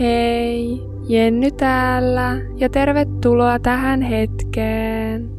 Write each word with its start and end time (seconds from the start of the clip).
Hei, 0.00 0.82
Jenny 1.08 1.50
täällä 1.50 2.36
ja 2.56 2.68
tervetuloa 2.68 3.58
tähän 3.58 4.02
hetkeen. 4.02 5.30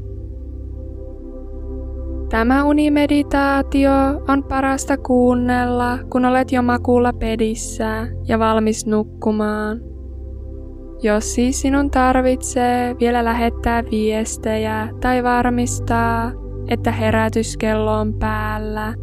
Tämä 2.30 2.64
unimeditaatio 2.64 3.92
on 4.28 4.44
parasta 4.44 4.98
kuunnella, 4.98 6.00
kun 6.12 6.26
olet 6.26 6.52
jo 6.52 6.62
makuulla 6.62 7.14
pedissä 7.14 8.08
ja 8.28 8.40
valmis 8.40 8.86
nukkumaan. 8.86 9.82
Jos 11.04 11.36
siis 11.36 11.62
sinun 11.62 11.92
tarvitsee 11.92 12.96
vielä 13.00 13.24
lähettää 13.24 13.84
viestejä 13.92 14.90
tai 15.02 15.24
varmistaa, 15.24 16.32
että 16.68 16.92
herätyskello 16.92 17.94
on 17.94 18.14
päällä, 18.14 18.94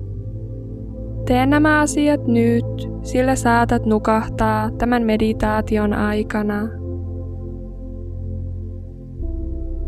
Tee 1.33 1.47
nämä 1.47 1.81
asiat 1.81 2.27
nyt, 2.27 2.65
sillä 3.03 3.37
saatat 3.37 3.87
nukahtaa 3.87 4.71
tämän 4.71 5.03
meditaation 5.03 5.93
aikana. 5.93 6.69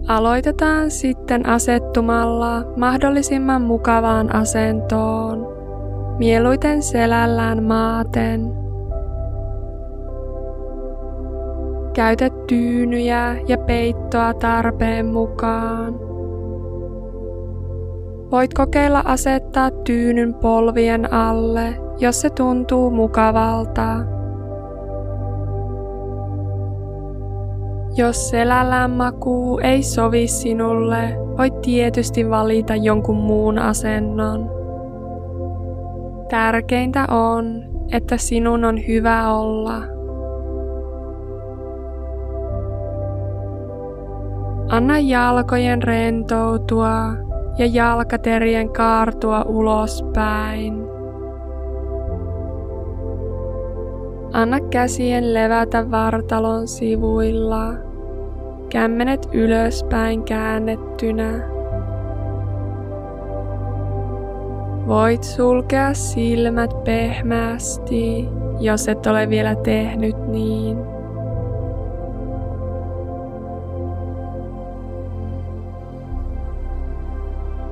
Aloitetaan 0.09 0.91
sitten 0.91 1.47
asettumalla 1.47 2.65
mahdollisimman 2.77 3.63
mukavaan 3.63 4.35
asentoon, 4.35 5.47
mieluiten 6.19 6.83
selällään 6.83 7.63
maaten. 7.63 8.53
Käytä 11.95 12.29
tyynyjä 12.47 13.37
ja 13.49 13.59
peittoa 13.59 14.35
tarpeen 14.35 15.07
mukaan. 15.07 16.04
Voit 18.35 18.55
kokeilla 18.55 19.03
asettaa 19.05 19.71
tyynyn 19.71 20.35
polvien 20.35 21.13
alle, 21.13 21.75
jos 21.99 22.21
se 22.21 22.31
tuntuu 22.31 22.91
mukavalta. 22.91 23.97
Jos 27.97 28.31
selällään 28.31 28.91
makuu 28.91 29.59
ei 29.59 29.83
sovi 29.83 30.27
sinulle, 30.27 31.17
voit 31.39 31.61
tietysti 31.61 32.31
valita 32.31 32.77
jonkun 32.77 33.17
muun 33.17 33.59
asennon. 33.59 34.51
Tärkeintä 36.31 37.07
on, 37.11 37.63
että 37.93 38.17
sinun 38.17 38.65
on 38.65 38.87
hyvä 38.89 39.33
olla. 39.33 39.83
Anna 44.69 44.99
jalkojen 44.99 45.83
rentoutua 45.83 47.25
ja 47.59 47.67
jalkaterien 47.67 48.73
kaartua 48.73 49.43
ulospäin. 49.43 50.85
Anna 54.33 54.61
käsien 54.61 55.35
levätä 55.35 55.91
vartalon 55.91 56.69
sivuilla, 56.69 57.75
kämmenet 58.71 59.29
ylöspäin 59.33 60.23
käännettynä. 60.23 61.55
Voit 64.87 65.25
sulkea 65.25 65.95
silmät 65.95 66.85
pehmeästi, 66.85 68.29
jos 68.61 68.89
et 68.89 69.07
ole 69.07 69.29
vielä 69.29 69.55
tehnyt 69.55 70.29
niin. 70.29 70.94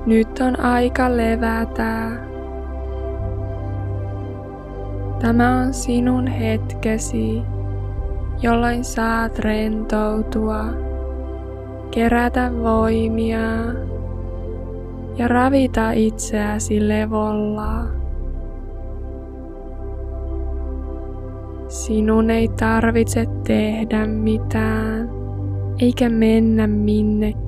Nyt 0.05 0.39
on 0.39 0.59
aika 0.59 1.17
levätä. 1.17 2.09
Tämä 5.19 5.59
on 5.59 5.73
sinun 5.73 6.27
hetkesi, 6.27 7.41
jolloin 8.41 8.83
saat 8.83 9.39
rentoutua, 9.39 10.65
kerätä 11.91 12.51
voimia 12.63 13.39
ja 15.15 15.27
ravita 15.27 15.91
itseäsi 15.91 16.87
levolla. 16.87 17.85
Sinun 21.67 22.29
ei 22.29 22.47
tarvitse 22.47 23.25
tehdä 23.47 24.05
mitään, 24.05 25.09
eikä 25.79 26.09
mennä 26.09 26.67
minnekään. 26.67 27.42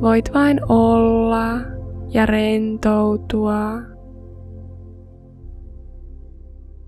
Voit 0.00 0.34
vain 0.34 0.60
olla 0.68 1.60
ja 2.08 2.26
rentoutua. 2.26 3.72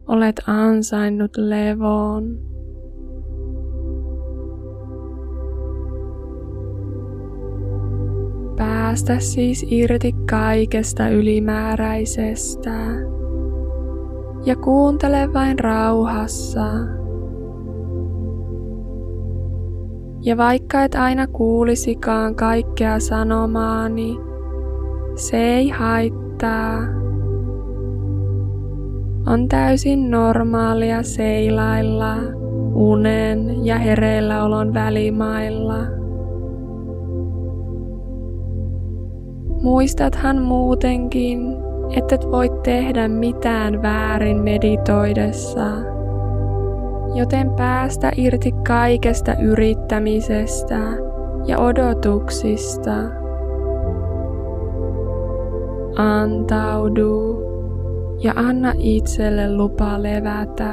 Olet 0.09 0.41
ansainnut 0.47 1.37
levon. 1.37 2.39
Päästä 8.57 9.19
siis 9.19 9.67
irti 9.71 10.13
kaikesta 10.31 11.09
ylimääräisestä 11.09 12.77
ja 14.45 14.57
kuuntele 14.57 15.33
vain 15.33 15.59
rauhassa 15.59 16.98
Ja 20.29 20.37
vaikka 20.37 20.85
et 20.85 20.95
aina 20.95 21.27
kuulisikaan 21.27 22.35
kaikkea 22.35 23.01
sanomaani, 23.01 24.19
se 25.15 25.37
ei 25.37 25.69
haittaa. 25.69 26.79
On 29.27 29.49
täysin 29.49 30.11
normaalia 30.11 31.03
seilailla 31.03 32.15
unen 32.75 33.67
ja 33.67 33.79
hereilläolon 33.79 34.75
välimailla. 34.75 35.79
Muistathan 39.63 40.43
muutenkin, 40.43 41.41
että 41.97 42.15
et 42.15 42.31
voi 42.31 42.51
tehdä 42.63 43.09
mitään 43.09 43.83
väärin 43.83 44.43
meditoidessa 44.43 45.98
joten 47.15 47.51
päästä 47.51 48.13
irti 48.17 48.53
kaikesta 48.67 49.35
yrittämisestä 49.35 50.79
ja 51.47 51.59
odotuksista. 51.59 52.95
Antaudu 55.97 57.43
ja 58.23 58.33
anna 58.37 58.73
itselle 58.79 59.57
lupa 59.57 60.03
levätä. 60.03 60.73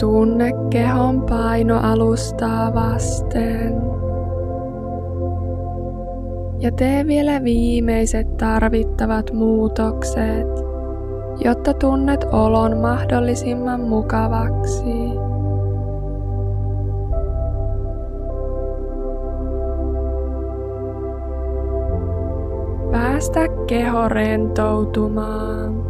Tunne 0.00 0.52
kehon 0.70 1.22
paino 1.22 1.80
alustaa 1.82 2.74
vasten 2.74 3.94
ja 6.64 6.72
tee 6.72 7.06
vielä 7.06 7.44
viimeiset 7.44 8.36
tarvittavat 8.36 9.32
muutokset, 9.32 10.48
jotta 11.44 11.74
tunnet 11.74 12.24
olon 12.32 12.78
mahdollisimman 12.78 13.80
mukavaksi. 13.80 14.84
Päästä 22.92 23.40
keho 23.66 24.08
rentoutumaan. 24.08 25.84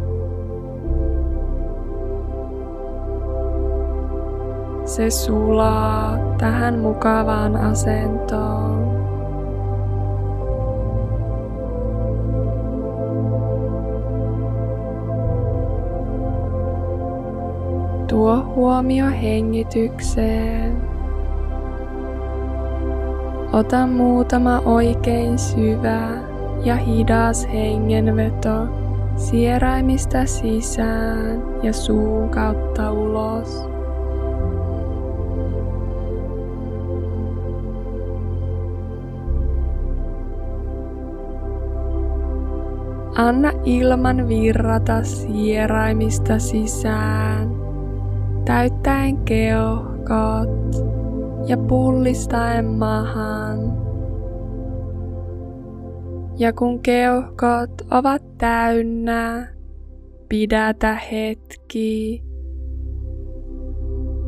Se 4.85 5.09
sulaa 5.09 6.17
tähän 6.37 6.79
mukavaan 6.79 7.55
asentoon. 7.55 8.84
Tuo 18.15 18.43
huomio 18.55 19.05
hengitykseen. 19.05 20.81
Ota 23.53 23.87
muutama 23.87 24.59
oikein 24.59 25.39
syvä 25.39 26.09
ja 26.63 26.75
hidas 26.75 27.47
hengenveto 27.53 28.67
sieraimista 29.15 30.25
sisään 30.25 31.43
ja 31.63 31.73
suun 31.73 32.29
kautta 32.29 32.91
ulos. 32.91 33.63
Anna 43.15 43.51
ilman 43.65 44.27
virrata 44.27 45.03
sieraimista 45.03 46.39
sisään 46.39 47.64
täyttäen 48.45 49.17
keuhkot 49.17 50.75
ja 51.47 51.57
pullistaen 51.57 52.65
mahan. 52.65 53.59
Ja 56.37 56.53
kun 56.53 56.79
keuhkot 56.79 57.81
ovat 57.91 58.37
täynnä, 58.37 59.47
pidätä 60.29 60.93
hetki 61.11 62.23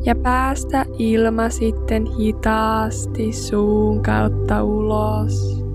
ja 0.04 0.14
päästä 0.14 0.84
ilma 0.98 1.48
sitten 1.48 2.06
hitaasti 2.06 3.32
suun 3.32 4.02
kautta 4.02 4.62
ulos. 4.62 5.67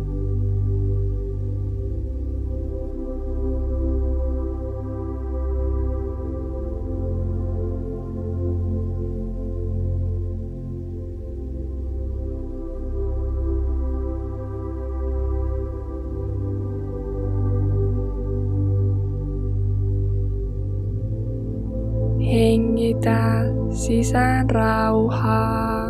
Sisään 23.86 24.50
rauhaa 24.50 25.88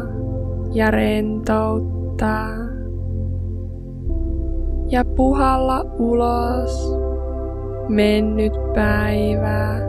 ja 0.74 0.92
rentoutta. 0.92 2.36
Ja 4.90 5.06
puhalla 5.06 5.86
ulos 6.00 6.96
mennyt 7.90 8.54
päivä, 8.76 9.80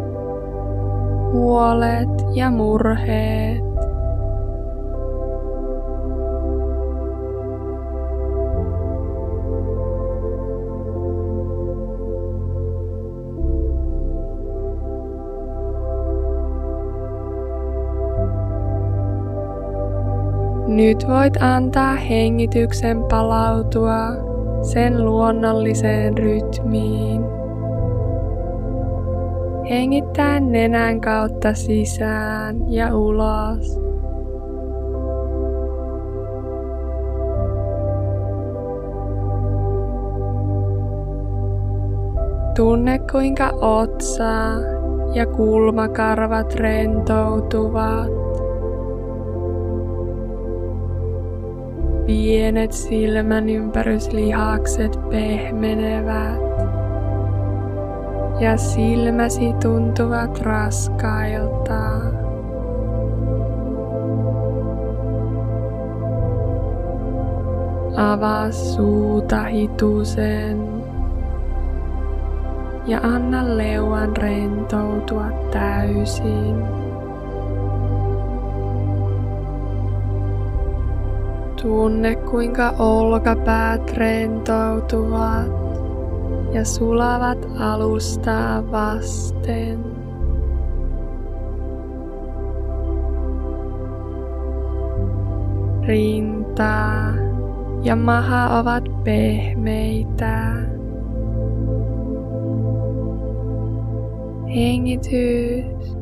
huolet 1.32 2.24
ja 2.34 2.50
murheet. 2.50 3.73
Nyt 20.74 21.08
voit 21.08 21.36
antaa 21.42 21.94
hengityksen 21.94 23.04
palautua 23.10 23.98
sen 24.62 25.04
luonnolliseen 25.04 26.18
rytmiin. 26.18 27.24
Hengittää 29.70 30.40
nenän 30.40 31.00
kautta 31.00 31.54
sisään 31.54 32.72
ja 32.72 32.96
ulos. 32.96 33.80
Tunne 42.56 42.98
kuinka 43.12 43.50
otsa 43.60 44.32
ja 45.14 45.26
kulmakarvat 45.26 46.54
rentoutuvat. 46.54 48.23
Pienet 52.06 52.72
silmän 52.72 53.48
ympäryslihakset 53.48 54.98
pehmenevät 55.10 56.44
ja 58.40 58.56
silmäsi 58.56 59.52
tuntuvat 59.62 60.38
raskailta. 60.40 61.80
Avaa 67.96 68.52
suuta 68.52 69.42
hitusen 69.42 70.68
ja 72.86 73.00
anna 73.02 73.56
leuan 73.56 74.16
rentoutua 74.16 75.24
täysin. 75.52 76.73
Tunne 81.64 82.16
kuinka 82.16 82.74
olkapäät 82.78 83.90
rentoutuvat 83.90 85.48
ja 86.52 86.64
sulavat 86.64 87.46
alustaa 87.58 88.70
vasten. 88.70 89.84
Rinta 95.86 96.74
ja 97.82 97.96
maha 97.96 98.58
ovat 98.58 99.04
pehmeitä. 99.04 100.52
Hengitys 104.54 105.96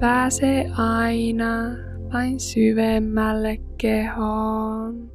pääsee 0.00 0.70
aina 0.76 1.70
vain 2.12 2.40
syvemmälle 2.40 3.67
kehoon. 3.78 5.10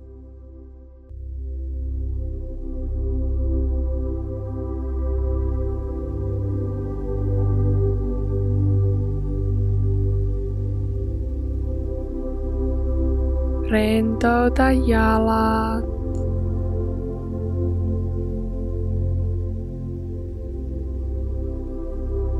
Rentouta 13.71 14.71
jalat. 14.71 15.85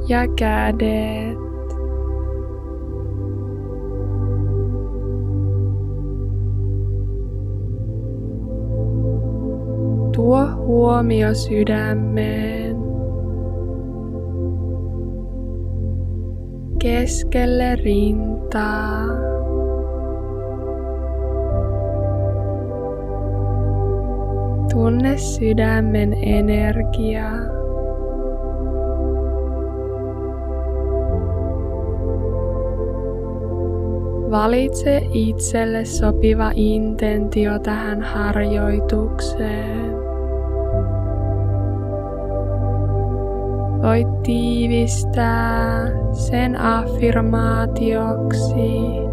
Ja 0.07 0.27
kädet. 0.35 1.22
Huomio 10.65 11.33
sydämeen. 11.33 12.77
Keskelle 16.80 17.75
rintaa. 17.75 19.04
Tunne 24.74 25.17
sydämen 25.17 26.13
energiaa. 26.13 27.39
Valitse 34.32 35.01
itselle 35.13 35.86
sopiva 35.86 36.51
intentio 36.55 37.60
tähän 37.60 38.01
harjoitukseen. 38.01 40.12
Voit 43.83 44.23
tiivistää 44.23 45.87
sen 46.11 46.61
affirmaatioksi. 46.61 49.03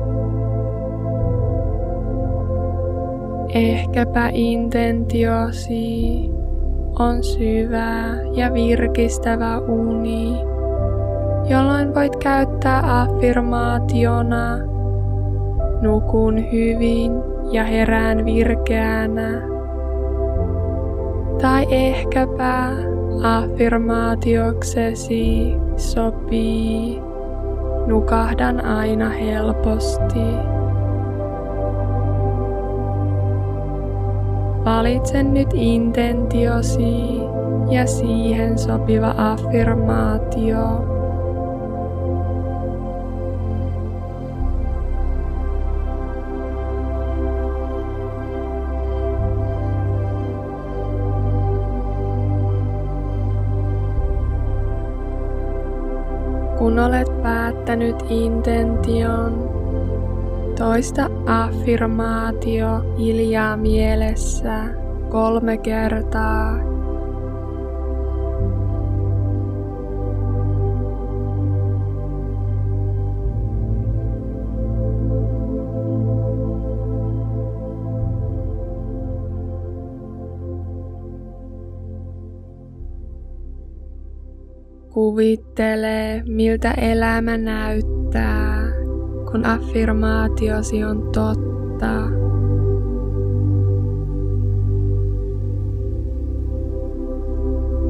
Ehkäpä 3.55 4.31
intentiosi 4.33 6.31
on 6.99 7.23
syvä 7.23 8.05
ja 8.35 8.53
virkistävä 8.53 9.59
uni, 9.59 10.33
jolloin 11.49 11.95
voit 11.95 12.17
käyttää 12.17 13.01
affirmaationa 13.01 14.59
nukun 15.83 16.53
hyvin 16.53 17.13
ja 17.53 17.65
herään 17.65 18.25
virkeänä. 18.25 19.43
Tai 21.41 21.67
ehkäpä 21.71 22.90
affirmaatioksesi 23.23 25.55
sopii 25.77 27.01
nukahdan 27.87 28.65
aina 28.65 29.11
helposti. 29.11 30.35
Valitse 34.65 35.23
nyt 35.23 35.49
intentiosi 35.55 37.21
ja 37.71 37.87
siihen 37.87 38.59
sopiva 38.59 39.15
affirmaatio. 39.17 40.90
Kun 56.71 56.79
olet 56.79 57.23
päättänyt 57.23 57.97
intention, 58.09 59.51
Toista 60.59 61.11
affirmaatio 61.27 62.97
hiljaa 62.99 63.57
mielessä 63.57 64.65
kolme 65.09 65.59
kertaa 65.59 66.70
Kuvittele, 85.21 86.23
miltä 86.27 86.71
elämä 86.71 87.37
näyttää, 87.37 88.63
kun 89.31 89.47
affirmaatiosi 89.47 90.85
on 90.85 91.03
totta. 91.13 92.09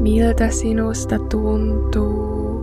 Miltä 0.00 0.48
sinusta 0.50 1.18
tuntuu? 1.18 2.60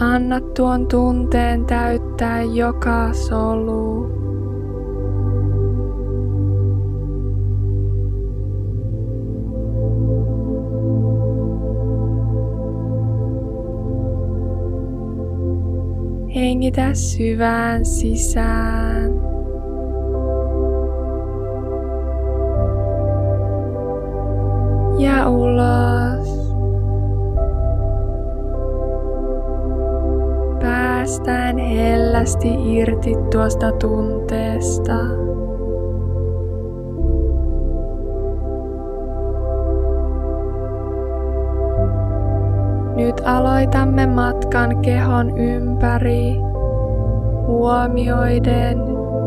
Anna 0.00 0.40
tuon 0.40 0.86
tunteen 0.86 1.64
täyttää 1.64 2.42
joka 2.42 3.12
solu. 3.12 4.19
Hengitä 16.40 16.94
syvään 16.94 17.84
sisään. 17.84 19.12
Ja 24.98 25.28
ulos. 25.28 26.54
Päästään 30.60 31.58
hellästi 31.58 32.48
irti 32.76 33.14
tuosta 33.32 33.72
tunteesta. 33.72 35.29
Aloitamme 43.24 44.06
matkan 44.06 44.82
kehon 44.82 45.38
ympäri, 45.38 46.36
huomioiden 47.46 48.78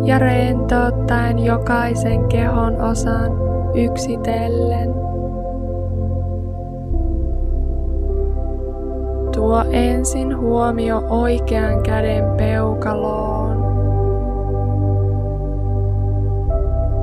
ja 0.03 0.19
rentouttaen 0.19 1.39
jokaisen 1.39 2.25
kehon 2.27 2.81
osan 2.81 3.31
yksitellen. 3.73 4.93
Tuo 9.33 9.63
ensin 9.71 10.37
huomio 10.37 11.03
oikean 11.09 11.83
käden 11.83 12.25
peukaloon. 12.37 13.63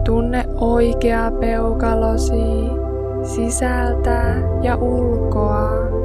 Tunne 0.04 0.44
oikea 0.60 1.30
peukalosi 1.40 2.70
sisältä 3.22 4.34
ja 4.62 4.76
ulkoa 4.76 5.99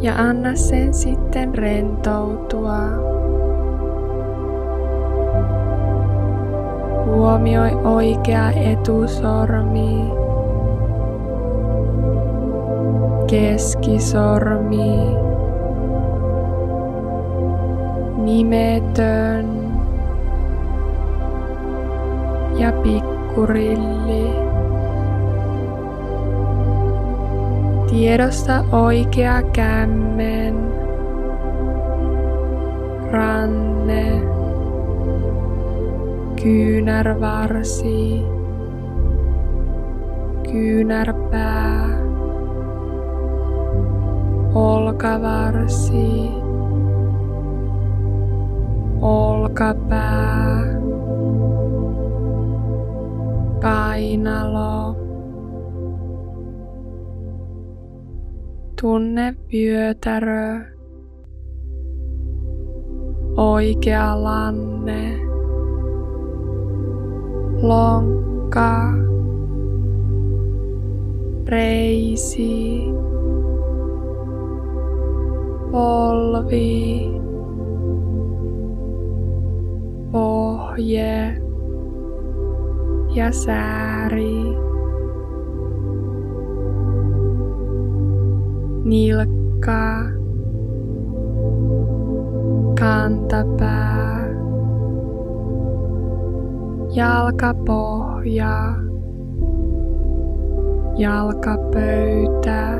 ja 0.00 0.14
anna 0.16 0.56
sen 0.56 0.94
sitten 0.94 1.54
rentoutua. 1.54 2.78
Huomioi 7.06 7.74
oikea 7.74 8.50
etusormi, 8.50 10.10
keskisormi, 13.26 15.16
nimetön 18.16 19.46
ja 22.58 22.72
pikkurilli. 22.72 24.45
Tiedosta 27.96 28.64
oikea 28.72 29.42
kämmen, 29.42 30.54
ranne, 33.10 34.20
kyynärvarsi, 36.42 38.20
kyynärpää, 40.52 41.88
olkavarsi, 44.54 46.30
olkapää, 49.00 50.62
kainalo. 53.60 55.05
Tunne 58.86 59.34
vyötärö, 59.52 60.60
oikea 63.36 64.22
lanne, 64.22 65.18
lonkka, 67.62 68.92
reisi, 71.46 72.82
polvi, 75.72 77.10
pohje 80.12 81.42
ja 83.14 83.32
sääri. 83.32 84.65
Nilkka, 88.86 90.02
kantapää, 92.80 94.28
jalkapohja, 96.94 98.74
jalkapöytä, 100.96 102.78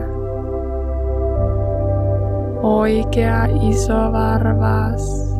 oikea 2.62 3.44
iso 3.44 4.12
varvas, 4.12 5.34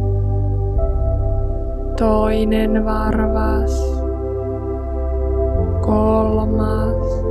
toinen 1.99 2.85
varvas, 2.85 4.02
kolmas, 5.80 7.25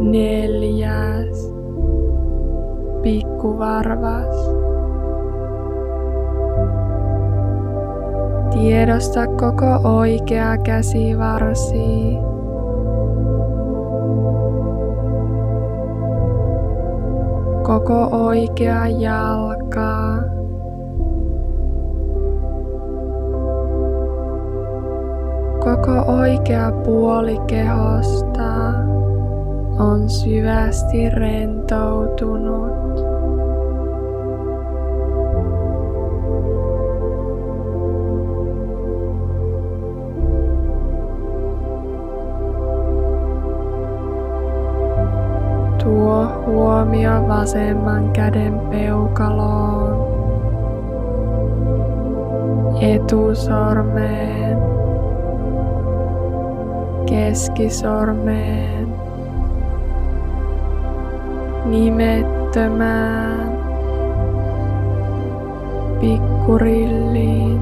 neljäs, 0.00 1.53
pikkuvarvas. 3.04 4.36
Tiedosta 8.50 9.26
koko 9.26 9.80
oikea 9.84 10.58
käsivarsi. 10.58 12.18
Koko 17.62 18.08
oikea 18.12 18.86
jalka. 18.88 20.16
Koko 25.58 26.12
oikea 26.12 26.72
puoli 26.84 27.38
kehosta 27.46 28.74
on 29.78 30.08
syvästi 30.08 31.10
rentoutunut. 31.10 32.83
Tuo 45.84 46.26
huomio 46.46 47.28
vasemman 47.28 48.10
käden 48.12 48.60
peukaloon, 48.70 50.06
etusormeen, 52.80 54.58
keskisormeen, 57.06 58.88
nimettömään 61.64 63.58
pikkurilliin. 66.00 67.60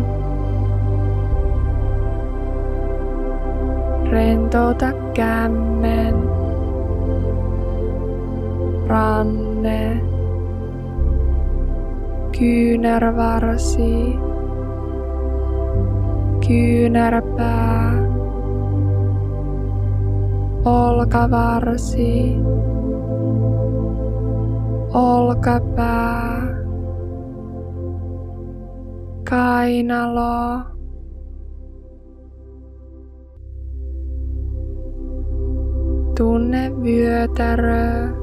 Rentouta 4.10 4.92
kämmen, 5.14 6.21
ranne, 8.86 10.02
kyynärvarsi, 12.38 14.18
kyynärpää, 16.46 17.92
olkavarsi, 20.64 22.36
olkapää, 24.94 26.42
kainalo, 29.30 30.60
tunne 36.16 36.72
vyötärö, 36.82 38.21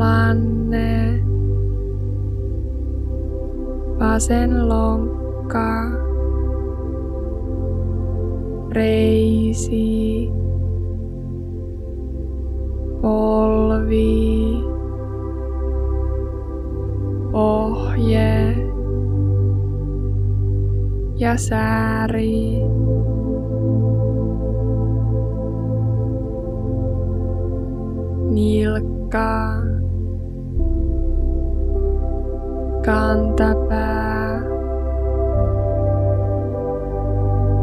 lanne, 0.00 1.20
vasen 4.00 4.68
lonkka, 4.68 5.70
reisi, 8.72 10.30
polvi, 13.02 14.16
ohje 17.32 18.56
ja 21.20 21.36
sääri. 21.36 22.64
Nilkka, 28.30 29.59
kantapää, 32.84 34.40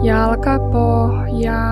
jalkapohja, 0.01 1.63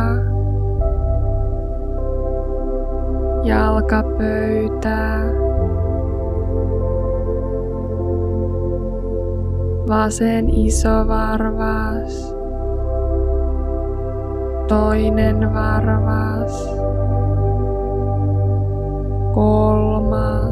jalkapöytä, 3.43 5.19
vasen 9.89 10.49
isovarvas, 10.49 12.35
toinen 14.67 15.53
varvas, 15.53 16.69
kolmas, 19.33 20.44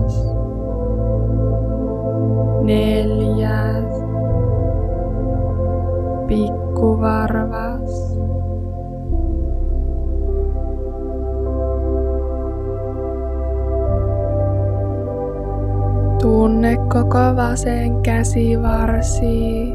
neljäs, 2.63 3.93
pikkuvarvas. 6.27 7.93
Tunne 16.21 16.77
koko 16.87 17.35
vasen 17.35 18.01
käsivarsi. 18.01 19.73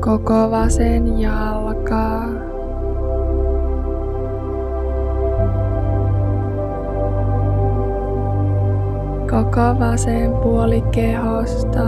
Koko 0.00 0.50
vasen 0.50 1.20
jalka. 1.20 2.41
Koko 9.32 9.78
vasen 9.78 10.32
puoli 10.32 10.82
kehosta 10.82 11.82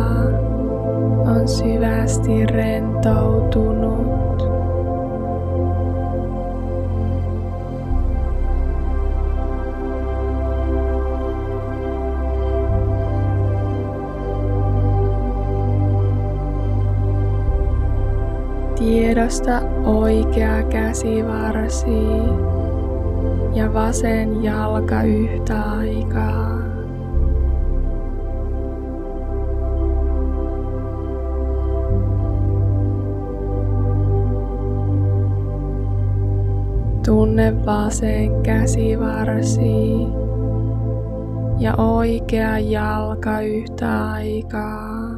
on 1.27 1.49
syvästi 1.49 2.47
rentoutunut. 2.47 4.45
Tiedosta 18.79 19.61
oikea 19.85 20.63
käsivarsi 20.63 22.07
ja 23.55 23.75
vasen 23.75 24.45
jalka 24.45 25.03
yhtä 25.03 25.63
aikaa. 25.63 26.54
Tunne 37.35 37.67
vasen 37.67 38.43
käsivarsi 38.43 40.07
ja 41.59 41.75
oikea 41.77 42.59
jalka 42.59 43.41
yhtä 43.41 44.11
aikaa. 44.11 45.11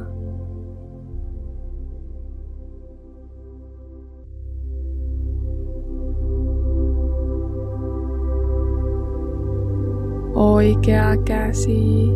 Oikea 10.35 11.17
käsi 11.25 12.09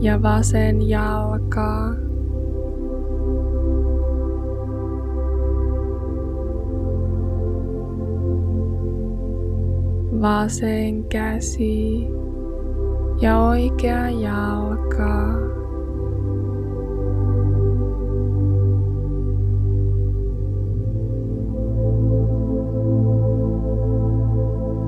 ja 0.00 0.22
vasen 0.22 0.88
jalka. 0.88 1.97
Vasen 10.20 11.04
käsi 11.04 12.08
ja 13.20 13.38
oikea 13.38 14.10
jalka. 14.10 15.14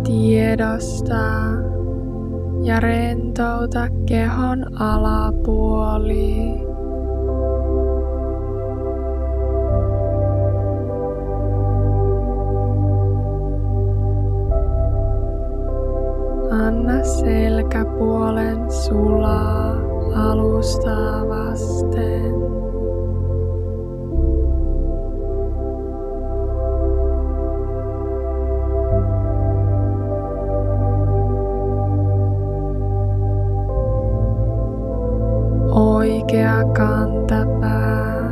Tiedosta 0.04 1.14
ja 2.62 2.80
rentouta 2.80 3.88
kehon 4.06 4.80
alapuoli. 4.82 6.59
Selkäpuolen 17.02 18.70
sulaa 18.70 19.74
alustaa 20.14 21.28
vasten. 21.28 22.34
Oikea 35.72 36.64
kantapää. 36.76 38.30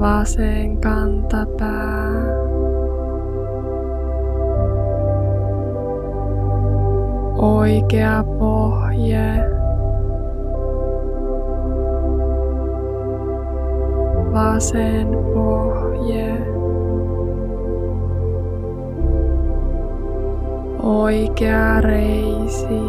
Vasen 0.00 0.80
kantapää. 0.80 1.75
Oikea 7.66 8.22
pohje. 8.38 9.42
Vasen 14.32 15.08
pohje. 15.34 16.30
Oikea 20.78 21.80
reisi. 21.80 22.86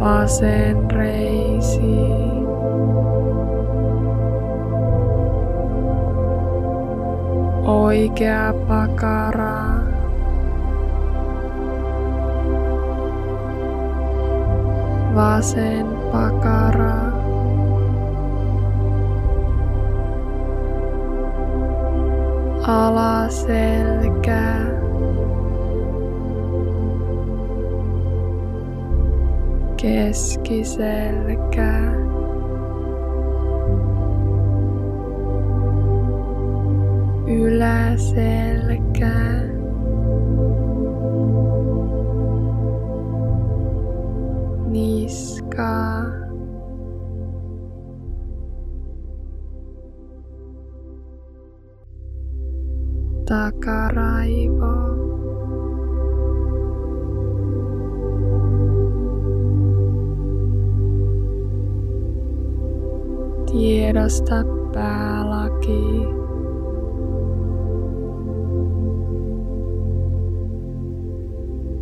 vasen 0.00 0.90
reisi. 0.90 2.36
Oikea 7.66 8.54
pakara. 8.68 9.82
Vasen 15.14 15.86
pakara. 16.12 16.96
Alaselkä. 22.62 24.42
keskiselkä. 29.76 31.72
Yläselkä. 37.66 39.16
Niska. 44.70 46.02
Takaraivo. 53.28 54.76
Tiedosta 63.46 64.44
päälaki. 64.74 66.25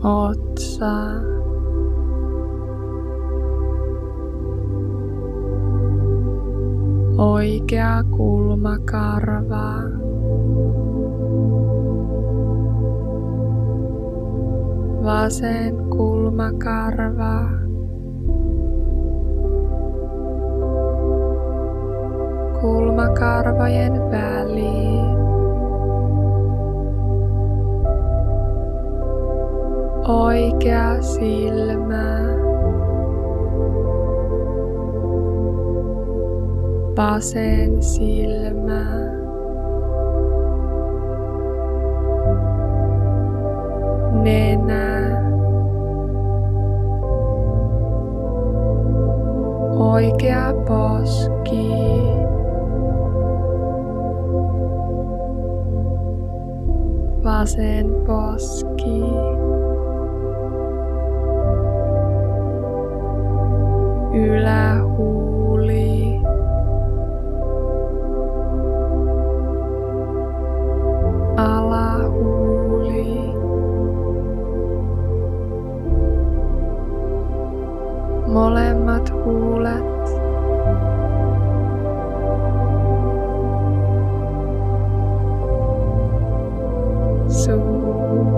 Otsa. 0.05 0.97
Oikea 7.19 8.05
kulmakarva. 8.11 9.69
Vasen 15.05 15.77
kulmakarva. 15.91 17.65
kulmakarvojen 22.61 23.93
väliin. 24.11 24.44
Oikea 30.09 31.03
silmä. 31.03 32.19
Vasen 36.97 37.83
silmä. 37.83 38.85
Nenä. 44.23 44.85
Oikea 49.79 50.53
poski. 50.67 51.75
vasen 57.25 57.87
poski. 58.07 59.34
Megnyitod 79.05 79.23
húlat, 79.23 80.09
so. 87.29 88.34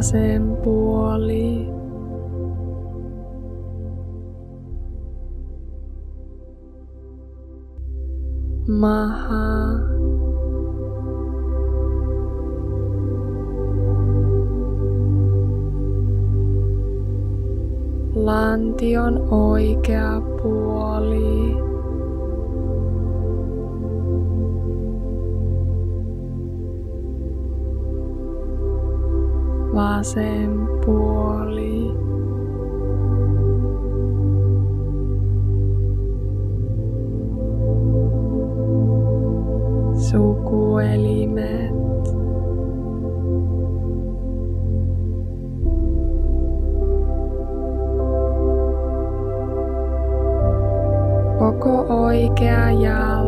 Vasen 0.00 0.56
puoli. 0.64 1.68
Maha. 8.68 9.44
lantion 18.14 19.28
oikea 19.30 20.20
puoli. 20.42 21.69
Vasen 29.80 30.52
puoli. 30.84 31.80
Sukuelimet. 40.10 41.80
koko 51.38 51.86
oikea 51.88 52.70
jalka. 52.70 53.19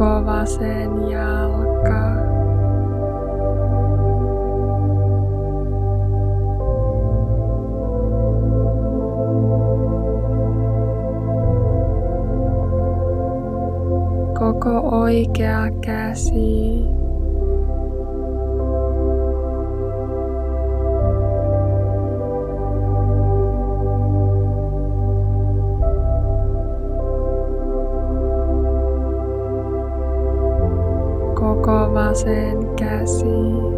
Koko 0.00 0.24
vasen 0.26 1.10
jalka. 1.12 2.00
koko 14.38 14.80
oikea 15.04 15.68
käsi. 15.84 16.89
Koko 32.24 32.76
vasen 32.80 33.69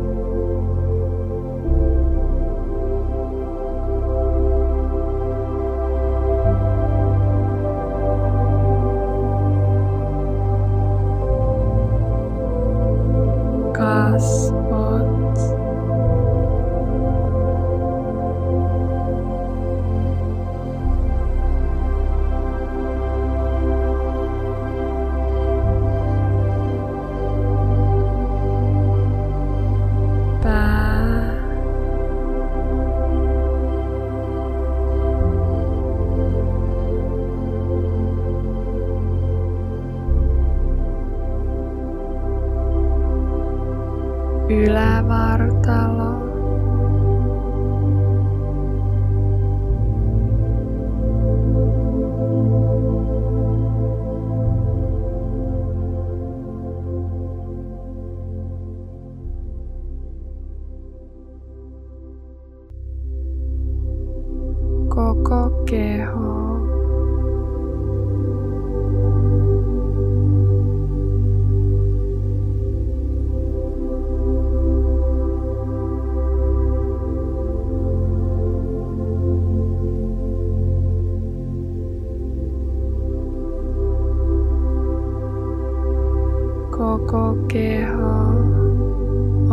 koko 86.83 87.47
keho 87.47 88.19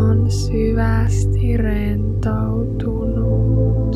on 0.01 0.25
syvästi 0.31 1.57
rentoutunut. 1.57 3.93